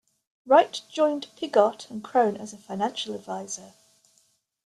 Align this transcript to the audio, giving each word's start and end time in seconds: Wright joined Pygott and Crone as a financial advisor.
Wright 0.47 0.81
joined 0.91 1.27
Pygott 1.37 1.85
and 1.91 2.03
Crone 2.03 2.35
as 2.35 2.53
a 2.53 2.57
financial 2.57 3.13
advisor. 3.13 3.73